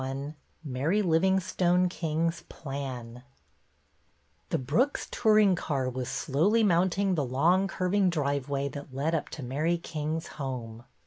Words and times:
XXI 0.01 0.33
MARY 0.63 1.03
LIVINGSTONE 1.03 1.87
KING's 1.87 2.41
PLAN 2.49 3.21
T 4.49 4.57
he 4.57 4.57
Brooks 4.57 5.07
touring 5.11 5.53
car 5.53 5.91
was 5.91 6.09
slowly 6.09 6.63
mount 6.63 6.97
ing 6.97 7.13
the 7.13 7.23
long, 7.23 7.67
curving 7.67 8.09
driveway 8.09 8.67
that 8.69 8.95
led 8.95 9.13
up 9.13 9.29
to 9.29 9.43
Mary 9.43 9.77
King's 9.77 10.25
home. 10.25 10.85